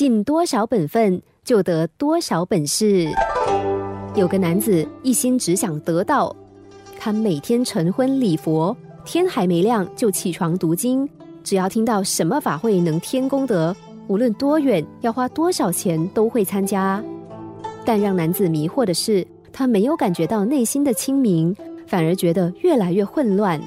[0.00, 3.06] 尽多少本分，就得多少本事。
[4.14, 6.34] 有个男子一心只想得到，
[6.98, 8.74] 他每天晨昏礼佛，
[9.04, 11.06] 天还没亮就起床读经。
[11.44, 13.76] 只要听到什么法会能添功德，
[14.08, 17.04] 无论多远，要花多少钱都会参加。
[17.84, 19.22] 但让男子迷惑的是，
[19.52, 21.54] 他没有感觉到内心的清明，
[21.86, 23.60] 反而觉得越来越混乱。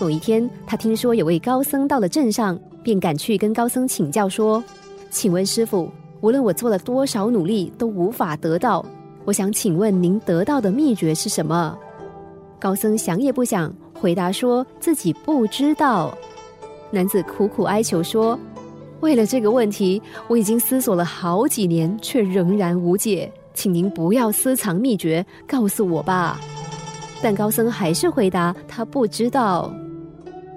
[0.00, 4.64] 某一天，他听说有位高僧到了镇上，便赶去跟高僧请教说
[5.10, 5.90] ：“请问师傅，
[6.20, 8.84] 无论我做了多少努力，都无法得到。
[9.24, 11.76] 我想请问您得到的秘诀是什么？”
[12.60, 16.16] 高僧想也不想，回答说自己不知道。
[16.90, 18.38] 男子苦苦哀求说
[19.00, 23.30] ：“为了这个问题，我已经思索了好几年，却仍然无解。
[23.52, 26.40] 请您不要私藏秘诀，告诉我吧。”
[27.22, 29.72] 但高僧还是回答他不知道。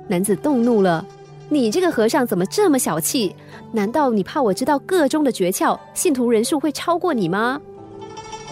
[0.08, 1.06] 男子动怒了
[1.50, 3.36] ：“你这个和尚怎么这么小气？
[3.72, 7.62] 难道你怕我知道个中的诀窍，信徒人数会超过你吗？”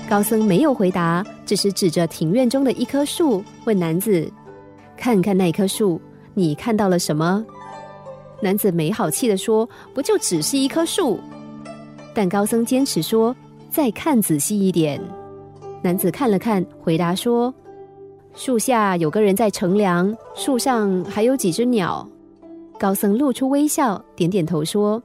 [0.09, 4.29] 高僧没有回答，只是指着庭院中的一棵树，问男子
[4.97, 5.99] ：“看看那棵树，
[6.33, 7.43] 你看到了什么？”
[8.41, 11.19] 男子没好气的说：“不就只是一棵树？”
[12.13, 13.33] 但高僧坚持说
[13.71, 15.01] ：“再看仔细一点。”
[15.81, 17.53] 男子看了看，回答说
[18.35, 22.07] ：“树下有个人在乘凉，树上还有几只鸟。”
[22.81, 24.99] 高僧露出微笑，点点头说：“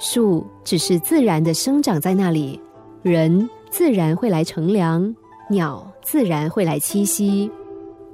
[0.00, 2.60] 树只是自然的生长在那里，
[3.02, 5.14] 人自然会来乘凉，
[5.48, 7.48] 鸟自然会来栖息，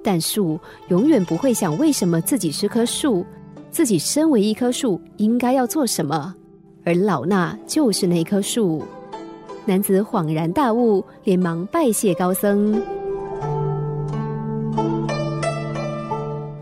[0.04, 3.24] 但树永远不会想为什么自己是棵树。”
[3.72, 6.34] 自己身为一棵树，应该要做什么？
[6.84, 8.82] 而老衲就是那棵树。
[9.64, 12.82] 男子恍然大悟，连忙拜谢高僧。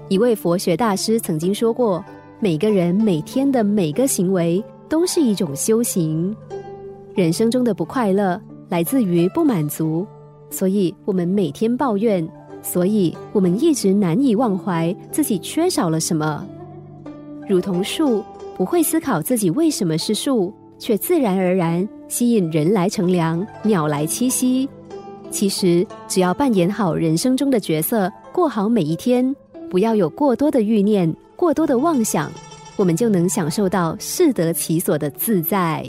[0.08, 2.04] 一位佛学大师曾经说过
[2.40, 6.34] ：“每个人每天的每个行为都是一种修行。
[7.12, 10.06] 人生中的不快乐来自于不满足，
[10.48, 12.26] 所以我们每天抱怨，
[12.62, 16.46] 所以我们一直难以忘怀自己缺少了什么。”
[17.48, 18.22] 如同树
[18.56, 24.68] 不会思考自己为什么是树，却自然而然吸引人来乘凉、鸟来栖息。
[25.28, 29.34] 其实，只要扮演好人生中的角色，过好每一天，
[29.68, 32.32] 不要有过多的欲念、过多的妄想，
[32.74, 35.86] 我们就能享受到适得其所的自在。